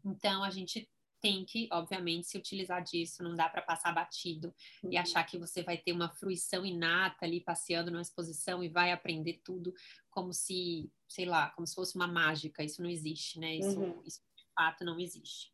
[0.02, 0.88] Então, a gente
[1.20, 4.92] tem que, obviamente, se utilizar disso, não dá para passar batido uhum.
[4.92, 8.92] e achar que você vai ter uma fruição inata ali passeando numa exposição e vai
[8.92, 9.72] aprender tudo
[10.10, 12.62] como se, sei lá, como se fosse uma mágica.
[12.62, 13.56] Isso não existe, né?
[13.56, 14.02] Isso, uhum.
[14.04, 14.20] isso
[14.54, 15.52] fato não existe.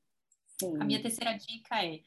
[0.61, 0.77] Sim.
[0.81, 2.01] A minha terceira dica é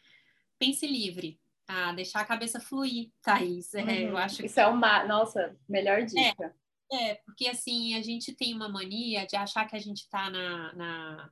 [0.60, 1.92] pense livre, tá?
[1.94, 3.74] Deixar a cabeça fluir, Thaís.
[3.74, 3.90] Uhum.
[3.90, 4.18] É, eu uhum.
[4.18, 4.62] acho Isso que...
[4.62, 6.56] é uma, nossa, melhor dica.
[6.92, 10.30] É, é, porque assim, a gente tem uma mania de achar que a gente está
[10.30, 11.32] na, na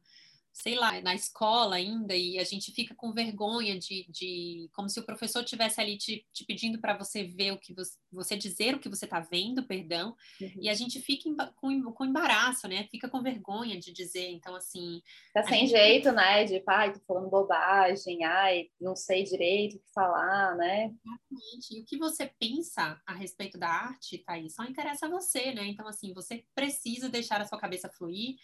[0.54, 5.00] sei lá, na escola ainda, e a gente fica com vergonha de, de como se
[5.00, 8.76] o professor tivesse ali te, te pedindo para você ver o que você, você, dizer
[8.76, 10.52] o que você está vendo, perdão, uhum.
[10.60, 12.88] e a gente fica em, com, com embaraço, né?
[12.92, 15.02] Fica com vergonha de dizer, então assim.
[15.34, 16.44] Tá sem jeito, né?
[16.44, 20.86] De pai, tô falando bobagem, ai, não sei direito o que falar, né?
[20.86, 21.78] Exatamente.
[21.78, 25.66] E o que você pensa a respeito da arte, Thaís, só interessa a você, né?
[25.66, 28.36] Então, assim, você precisa deixar a sua cabeça fluir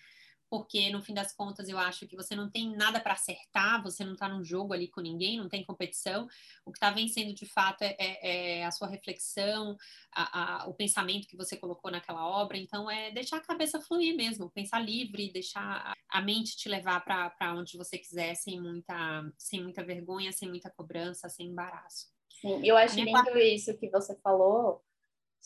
[0.50, 4.04] porque no fim das contas eu acho que você não tem nada para acertar, você
[4.04, 6.28] não está num jogo ali com ninguém, não tem competição.
[6.66, 9.78] O que está vencendo de fato é, é, é, a sua reflexão,
[10.14, 12.58] a, a, o pensamento que você colocou naquela obra.
[12.58, 17.54] Então é deixar a cabeça fluir mesmo, pensar livre, deixar a mente te levar para
[17.54, 22.08] onde você quiser, sem muita, sem muita vergonha, sem muita cobrança, sem embaraço.
[22.42, 23.40] Sim, eu acho lindo quarta...
[23.40, 24.84] isso que você falou,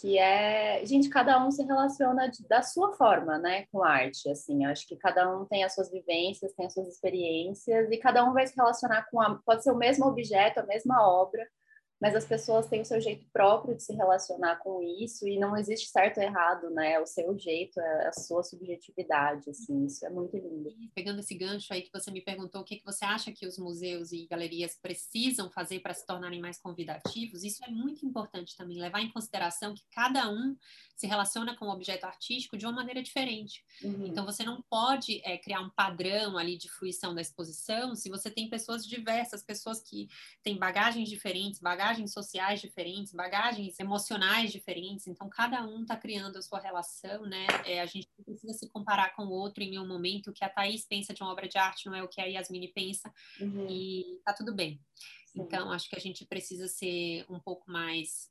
[0.01, 4.65] que é, gente, cada um se relaciona de, da sua forma, né, com arte, assim,
[4.65, 8.33] acho que cada um tem as suas vivências, tem as suas experiências, e cada um
[8.33, 11.47] vai se relacionar com, a, pode ser o mesmo objeto, a mesma obra,
[12.01, 15.55] mas as pessoas têm o seu jeito próprio de se relacionar com isso e não
[15.55, 16.99] existe certo ou errado, né?
[16.99, 20.73] O seu jeito, é a sua subjetividade, assim, isso é muito lindo.
[20.95, 23.59] Pegando esse gancho aí que você me perguntou, o que, que você acha que os
[23.59, 27.43] museus e galerias precisam fazer para se tornarem mais convidativos?
[27.43, 30.57] Isso é muito importante também, levar em consideração que cada um
[30.95, 33.63] se relaciona com o objeto artístico de uma maneira diferente.
[33.83, 34.07] Uhum.
[34.07, 38.29] Então, você não pode é, criar um padrão ali de fruição da exposição se você
[38.29, 40.07] tem pessoas diversas, pessoas que
[40.43, 46.37] têm bagagens diferentes, bagagens bagagens sociais diferentes, bagagens emocionais diferentes, então cada um está criando
[46.37, 47.45] a sua relação, né?
[47.65, 50.29] É, a gente precisa se comparar com o outro em um momento.
[50.29, 52.25] O que a Thaís pensa de uma obra de arte não é o que a
[52.25, 53.67] Yasmine pensa, uhum.
[53.69, 54.79] e tá tudo bem.
[55.25, 55.41] Sim.
[55.41, 58.29] Então, acho que a gente precisa ser um pouco mais.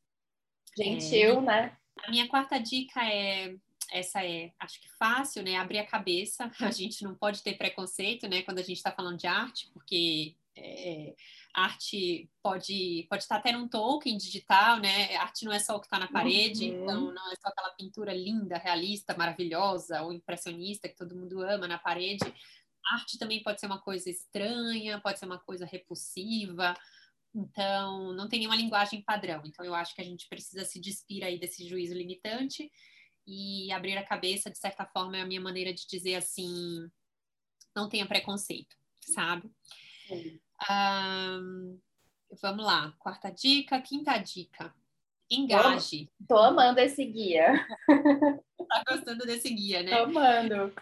[0.77, 1.77] Gentil, é, né?
[2.05, 3.57] A minha quarta dica é
[3.93, 5.57] essa é, acho que fácil, né?
[5.57, 6.51] Abrir a cabeça.
[6.61, 8.43] A gente não pode ter preconceito, né?
[8.43, 11.15] Quando a gente está falando de arte, porque é,
[11.55, 15.17] arte pode pode estar até num token digital, né?
[15.17, 16.83] Arte não é só o que está na parede, uhum.
[16.83, 21.67] então não é só aquela pintura linda, realista, maravilhosa ou impressionista que todo mundo ama
[21.67, 22.33] na parede.
[22.93, 26.75] Arte também pode ser uma coisa estranha, pode ser uma coisa repulsiva.
[27.35, 29.43] Então, não tem nenhuma linguagem padrão.
[29.45, 32.71] Então, eu acho que a gente precisa se despir aí desse juízo limitante
[33.27, 36.91] e abrir a cabeça, de certa forma, é a minha maneira de dizer assim:
[37.75, 39.51] não tenha preconceito, sabe?
[40.09, 40.41] Sim.
[40.69, 41.79] Um,
[42.43, 44.75] vamos lá, quarta dica, quinta dica.
[45.31, 46.11] Engaje.
[46.29, 47.67] Tô, tô amando esse guia.
[47.87, 49.91] tá gostando desse guia, né?
[49.91, 50.75] Tô amando.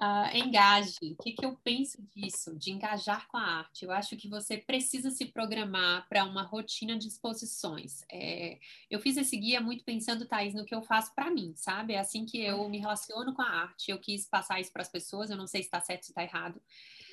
[0.00, 0.96] Uh, engaje.
[1.02, 2.56] O que, que eu penso disso?
[2.56, 3.84] De engajar com a arte.
[3.84, 8.02] Eu acho que você precisa se programar para uma rotina de exposições.
[8.10, 8.58] É,
[8.90, 11.92] eu fiz esse guia muito pensando, Thais, no que eu faço para mim, sabe?
[11.92, 13.90] É assim que eu me relaciono com a arte.
[13.90, 15.28] Eu quis passar isso para as pessoas.
[15.28, 16.62] Eu não sei se está certo, se está errado.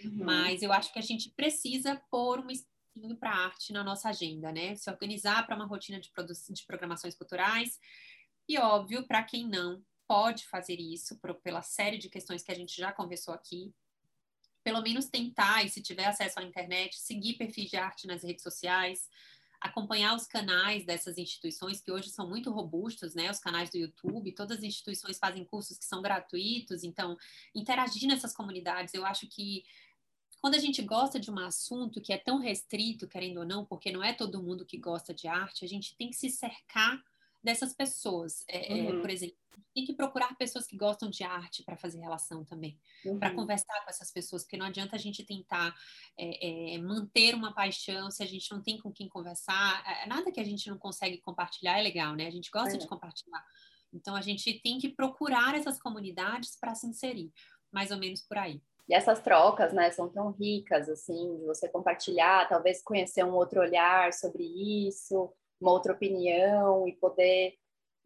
[0.05, 0.23] Uhum.
[0.23, 4.49] Mas eu acho que a gente precisa pôr um espinho para arte na nossa agenda,
[4.49, 4.75] né?
[4.75, 6.09] Se organizar para uma rotina de,
[6.49, 7.81] de programações culturais.
[8.47, 12.55] E óbvio, para quem não, pode fazer isso por, pela série de questões que a
[12.55, 13.73] gente já conversou aqui.
[14.63, 18.43] Pelo menos tentar, e se tiver acesso à internet, seguir perfis de arte nas redes
[18.43, 19.07] sociais,
[19.59, 23.29] acompanhar os canais dessas instituições que hoje são muito robustos, né?
[23.31, 27.17] Os canais do YouTube, todas as instituições fazem cursos que são gratuitos, então
[27.55, 29.63] interagir nessas comunidades, eu acho que
[30.39, 33.91] quando a gente gosta de um assunto que é tão restrito, querendo ou não, porque
[33.91, 37.03] não é todo mundo que gosta de arte, a gente tem que se cercar
[37.47, 38.43] dessas pessoas.
[38.45, 38.99] É, é uhum.
[38.99, 39.37] é, por exemplo,
[39.73, 43.17] tem que procurar pessoas que gostam de arte para fazer relação também, uhum.
[43.17, 45.73] para conversar com essas pessoas, porque não adianta a gente tentar
[46.17, 49.81] é, é, manter uma paixão se a gente não tem com quem conversar.
[49.87, 52.27] É, nada que a gente não consegue compartilhar é legal, né?
[52.27, 53.43] A gente gosta de compartilhar.
[53.93, 57.31] Então a gente tem que procurar essas comunidades para se inserir,
[57.71, 58.61] mais ou menos por aí.
[58.89, 63.59] E essas trocas, né, são tão ricas, assim, de você compartilhar, talvez conhecer um outro
[63.59, 64.43] olhar sobre
[64.87, 67.55] isso, uma outra opinião e poder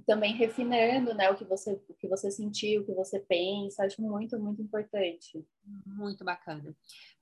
[0.05, 4.01] também refinando, né, o que você o que você sentiu, o que você pensa, acho
[4.01, 5.45] muito muito importante.
[5.85, 6.75] Muito bacana.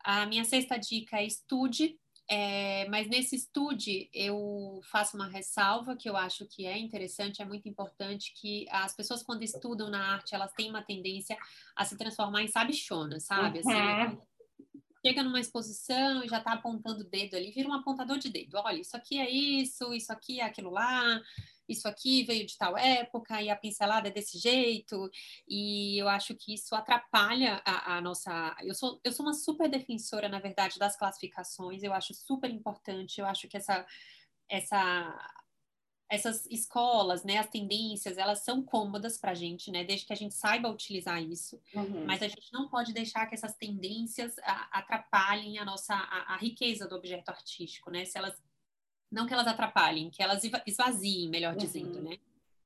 [0.04, 6.10] A minha sexta dica é estude, é, mas nesse estude eu faço uma ressalva que
[6.10, 10.36] eu acho que é interessante, é muito importante que as pessoas quando estudam na arte
[10.36, 11.38] elas têm uma tendência
[11.76, 13.60] a se transformar em sabichona, sabe?
[13.60, 14.22] Assim, uhum.
[15.06, 18.58] Chega numa exposição e já está apontando o dedo ali, vira um apontador de dedo.
[18.58, 21.22] Olha, isso aqui é isso, isso aqui é aquilo lá,
[21.68, 25.10] isso aqui veio de tal época e a pincelada é desse jeito.
[25.48, 28.56] E eu acho que isso atrapalha a, a nossa.
[28.62, 31.84] Eu sou, eu sou uma super defensora, na verdade, das classificações.
[31.84, 33.22] Eu acho super importante.
[33.22, 33.86] Eu acho que essa
[34.50, 35.16] essa
[36.10, 40.16] essas escolas, né, as tendências, elas são cômodas para a gente, né, desde que a
[40.16, 42.06] gente saiba utilizar isso, uhum.
[42.06, 44.36] mas a gente não pode deixar que essas tendências
[44.72, 48.42] atrapalhem a nossa, a, a, riqueza do objeto artístico, né, se elas,
[49.12, 51.60] não que elas atrapalhem, que elas esvaziem, melhor uhum.
[51.60, 52.18] dizendo, né.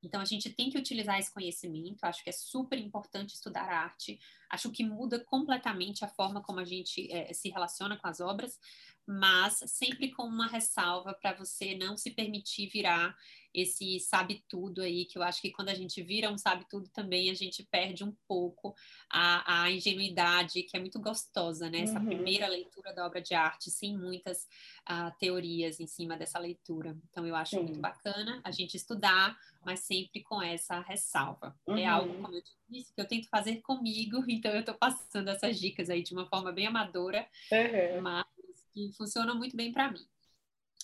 [0.02, 4.20] Então, a gente tem que utilizar esse conhecimento, acho que é super importante estudar arte,
[4.50, 8.58] acho que muda completamente a forma como a gente é, se relaciona com as obras,
[9.06, 13.14] mas sempre com uma ressalva para você não se permitir virar
[13.54, 16.88] esse sabe tudo aí, que eu acho que quando a gente vira um sabe tudo
[16.88, 18.74] também, a gente perde um pouco
[19.08, 21.82] a, a ingenuidade, que é muito gostosa, né?
[21.82, 22.06] Essa uhum.
[22.06, 24.48] primeira leitura da obra de arte, sem muitas
[24.90, 26.98] uh, teorias em cima dessa leitura.
[27.08, 27.62] Então, eu acho Sim.
[27.62, 31.56] muito bacana a gente estudar, mas sempre com essa ressalva.
[31.68, 31.78] É uhum.
[31.78, 35.58] É algo, como eu disse, que eu tento fazer comigo, então eu estou passando essas
[35.58, 38.02] dicas aí de uma forma bem amadora, uhum.
[38.02, 38.24] mas
[38.72, 40.06] que funciona muito bem para mim.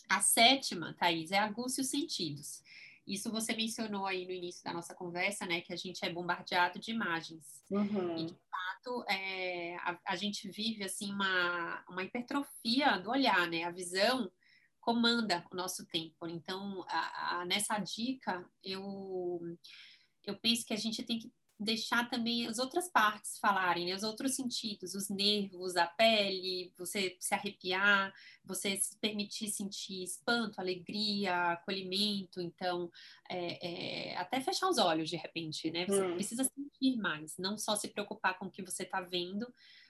[0.09, 2.63] A sétima, Thaís, é aguce os sentidos.
[3.07, 5.61] Isso você mencionou aí no início da nossa conversa, né?
[5.61, 7.63] Que a gente é bombardeado de imagens.
[7.71, 8.19] Uhum.
[8.19, 13.65] E, de fato, é, a, a, gente vive, assim, uma, uma hipertrofia do olhar, né?
[13.65, 14.31] A visão
[14.81, 16.27] comanda o nosso tempo.
[16.27, 19.41] Então, a, a, nessa dica, eu,
[20.25, 23.95] eu penso que a gente tem que deixar também as outras partes falarem, né?
[23.95, 30.59] os outros sentidos, os nervos, a pele, você se arrepiar, você se permitir sentir espanto,
[30.59, 32.91] alegria, acolhimento, então
[33.29, 35.85] é, é, até fechar os olhos de repente, né?
[35.85, 36.15] Você hum.
[36.15, 39.47] precisa sentir mais, não só se preocupar com o que você está vendo,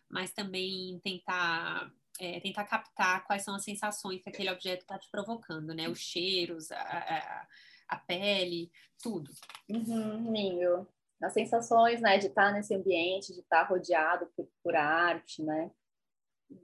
[0.09, 5.09] mas também tentar é, tentar captar quais são as sensações que aquele objeto está te
[5.09, 5.89] provocando, né?
[5.89, 7.49] Os cheiros, a, a,
[7.89, 9.31] a pele, tudo.
[9.69, 10.87] Uhum, lindo
[11.23, 15.71] as sensações, né, de estar nesse ambiente, de estar rodeado por, por arte, né?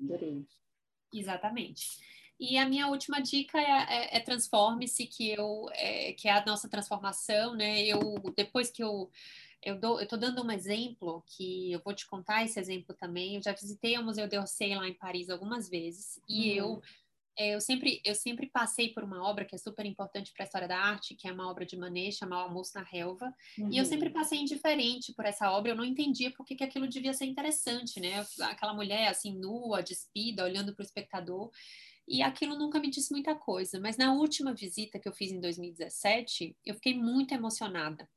[0.00, 0.44] Adorei.
[1.12, 1.98] Exatamente.
[2.38, 6.44] E a minha última dica é, é, é transforme-se, que eu é, que é a
[6.44, 7.82] nossa transformação, né?
[7.84, 8.00] Eu
[8.36, 9.10] depois que eu
[9.62, 13.36] eu dou, eu tô dando um exemplo que eu vou te contar esse exemplo também.
[13.36, 16.56] Eu já visitei o Museu d'Orsay lá em Paris algumas vezes e uhum.
[16.56, 17.05] eu é,
[17.36, 20.68] eu sempre, eu sempre passei por uma obra que é super importante para a história
[20.68, 23.70] da arte, que é uma obra de Manet, chamada Almoço na Relva, uhum.
[23.70, 24.14] e eu sempre uhum.
[24.14, 28.24] passei indiferente por essa obra, eu não entendia porque que aquilo devia ser interessante, né?
[28.42, 31.50] Aquela mulher assim, nua, despida, olhando para o espectador,
[32.08, 35.40] e aquilo nunca me disse muita coisa, mas na última visita que eu fiz em
[35.40, 38.08] 2017, eu fiquei muito emocionada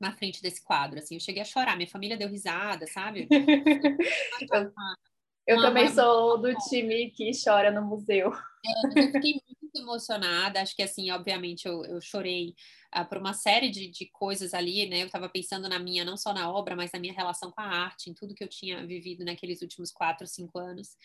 [0.00, 3.28] na frente desse quadro, assim, eu cheguei a chorar, minha família deu risada, sabe?
[5.46, 8.32] Eu também sou do time que chora no museu.
[8.32, 10.60] É, eu fiquei muito emocionada.
[10.60, 12.54] Acho que, assim, obviamente, eu, eu chorei
[12.96, 15.02] uh, por uma série de, de coisas ali, né?
[15.02, 17.66] Eu estava pensando na minha, não só na obra, mas na minha relação com a
[17.66, 20.96] arte, em tudo que eu tinha vivido naqueles últimos quatro, cinco anos.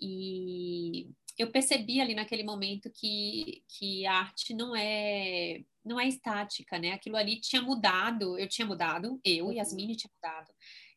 [0.00, 6.78] E eu percebi ali naquele momento que, que a arte não é não é estática,
[6.78, 6.92] né?
[6.92, 9.96] Aquilo ali tinha mudado, eu tinha mudado, eu e Yasmine uhum.
[9.96, 10.52] tinha mudado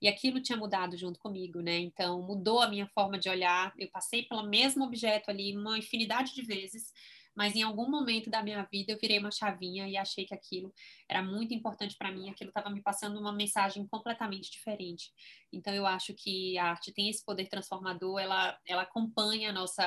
[0.06, 1.80] e aquilo tinha mudado junto comigo, né?
[1.80, 3.74] Então mudou a minha forma de olhar.
[3.76, 6.94] Eu passei pelo mesmo objeto ali uma infinidade de vezes,
[7.36, 10.74] mas em algum momento da minha vida eu virei uma chavinha e achei que aquilo
[11.10, 15.12] era muito importante para mim, aquilo estava me passando uma mensagem completamente diferente.
[15.52, 19.84] Então eu acho que a arte tem esse poder transformador, ela ela acompanha a nossa,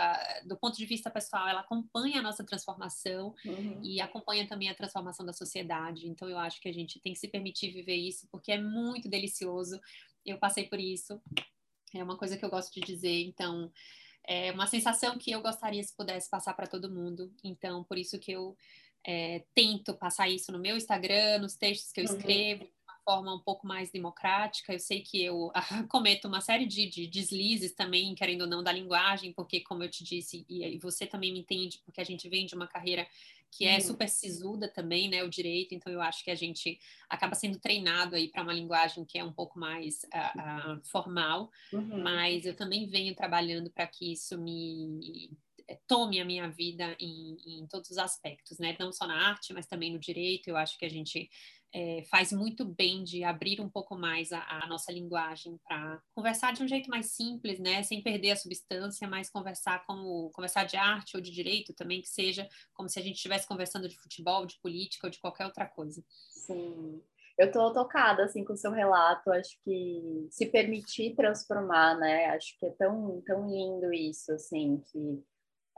[0.46, 3.80] do ponto de vista pessoal, ela acompanha a nossa transformação uhum.
[3.82, 6.06] e acompanha também a transformação da sociedade.
[6.06, 9.08] Então eu acho que a gente tem que se permitir viver isso porque é muito
[9.08, 9.80] delicioso.
[10.24, 11.20] Eu passei por isso.
[11.94, 13.72] É uma coisa que eu gosto de dizer, então
[14.26, 17.32] é uma sensação que eu gostaria se pudesse passar para todo mundo.
[17.42, 18.54] Então, por isso que eu
[19.06, 22.14] é, tento passar isso no meu Instagram, nos textos que eu uhum.
[22.14, 22.68] escrevo, uhum.
[22.68, 24.74] de uma forma um pouco mais democrática.
[24.74, 25.50] Eu sei que eu
[25.88, 29.90] cometo uma série de, de, deslizes também, querendo ou não, da linguagem, porque, como eu
[29.90, 33.08] te disse, e, e você também me entende, porque a gente vem de uma carreira
[33.50, 33.80] que é uhum.
[33.80, 38.14] super sisuda também, né, o direito, então eu acho que a gente acaba sendo treinado
[38.14, 42.02] aí para uma linguagem que é um pouco mais uh, uh, formal, uhum.
[42.02, 45.30] mas eu também venho trabalhando para que isso me
[45.66, 49.52] eh, tome a minha vida em, em todos os aspectos, né, não só na arte,
[49.52, 51.28] mas também no direito, eu acho que a gente
[51.72, 56.52] é, faz muito bem de abrir um pouco mais a, a nossa linguagem para conversar
[56.52, 57.82] de um jeito mais simples, né?
[57.82, 62.08] Sem perder a substância, mas conversar como conversar de arte ou de direito também, que
[62.08, 65.66] seja como se a gente estivesse conversando de futebol, de política ou de qualquer outra
[65.66, 66.02] coisa.
[66.30, 67.02] Sim.
[67.36, 72.26] eu tô tocada assim com o seu relato, acho que se permitir transformar, né?
[72.26, 75.22] Acho que é tão, tão lindo isso, assim, que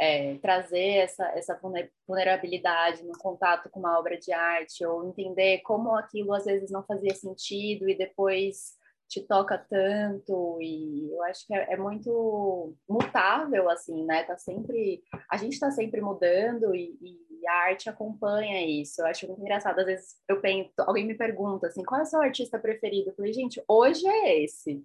[0.00, 1.60] é, trazer essa, essa
[2.08, 6.82] vulnerabilidade no contato com uma obra de arte, ou entender como aquilo às vezes não
[6.82, 13.68] fazia sentido e depois te toca tanto, e eu acho que é, é muito mutável,
[13.68, 14.22] assim, né?
[14.22, 19.02] Tá sempre, a gente está sempre mudando e, e, a arte acompanha isso.
[19.02, 22.06] Eu acho muito engraçado, às vezes eu penso, alguém me pergunta assim, qual é o
[22.06, 23.10] seu artista preferido?
[23.10, 24.82] Eu falei, gente, hoje é esse,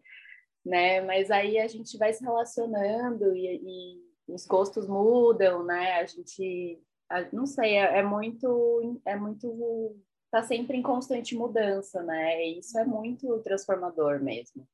[0.66, 1.02] né?
[1.02, 6.00] Mas aí a gente vai se relacionando e, e os gostos mudam, né?
[6.00, 9.98] A gente, a, não sei, é, é, muito, é muito,
[10.32, 12.46] tá sempre em constante mudança, né?
[12.46, 14.68] E isso é muito transformador mesmo.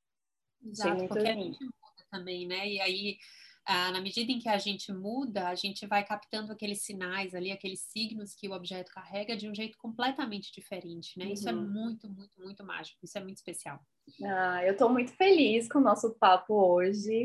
[0.64, 1.40] Exato, muito porque lindo.
[1.40, 2.68] a gente muda também, né?
[2.68, 3.18] E aí,
[3.66, 7.52] ah, na medida em que a gente muda, a gente vai captando aqueles sinais ali,
[7.52, 11.26] aqueles signos que o objeto carrega de um jeito completamente diferente, né?
[11.26, 11.34] Uhum.
[11.34, 11.68] Isso é uhum.
[11.68, 13.80] muito, muito, muito mágico, isso é muito especial.
[14.24, 17.24] Ah, eu estou muito feliz com o nosso papo hoje.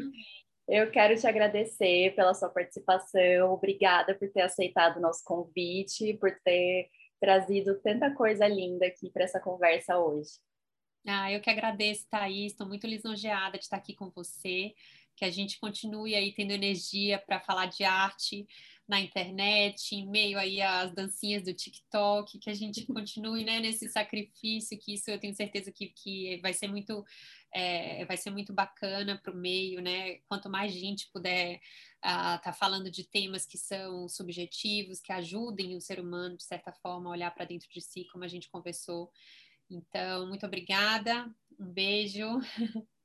[0.68, 3.52] Eu quero te agradecer pela sua participação.
[3.52, 6.88] Obrigada por ter aceitado o nosso convite, por ter
[7.20, 10.30] trazido tanta coisa linda aqui para essa conversa hoje.
[11.06, 12.52] Ah, eu que agradeço, Thaís.
[12.52, 14.74] Estou muito lisonjeada de estar aqui com você.
[15.14, 18.46] Que a gente continue aí tendo energia para falar de arte
[18.88, 23.88] na internet, em meio aí às dancinhas do TikTok, que a gente continue né, nesse
[23.88, 27.04] sacrifício, que isso eu tenho certeza que, que vai ser muito
[27.52, 30.18] é, vai ser muito bacana para o meio, né?
[30.28, 31.58] Quanto mais gente puder
[31.94, 36.44] estar uh, tá falando de temas que são subjetivos, que ajudem o ser humano, de
[36.44, 39.10] certa forma, a olhar para dentro de si, como a gente conversou.
[39.70, 41.26] Então, muito obrigada,
[41.58, 42.26] um beijo.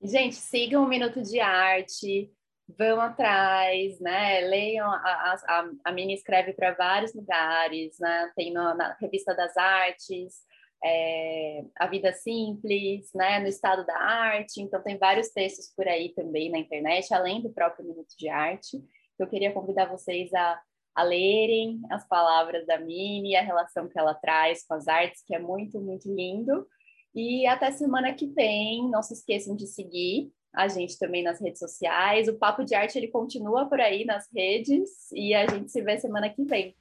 [0.03, 2.29] Gente, sigam o Minuto de Arte,
[2.77, 4.41] vão atrás, né?
[4.41, 8.31] Leiam, a, a, a Mini escreve para vários lugares, né?
[8.35, 10.45] Tem no, na Revista das Artes,
[10.83, 16.09] é, A Vida Simples, né, no Estado da Arte, então tem vários textos por aí
[16.09, 18.83] também na internet, além do próprio Minuto de Arte.
[19.19, 20.59] Eu queria convidar vocês a,
[20.95, 25.35] a lerem as palavras da Mini, a relação que ela traz com as artes, que
[25.35, 26.67] é muito, muito lindo.
[27.13, 31.59] E até semana que vem, não se esqueçam de seguir a gente também nas redes
[31.59, 32.27] sociais.
[32.27, 35.97] O Papo de Arte ele continua por aí nas redes e a gente se vê
[35.97, 36.75] semana que vem.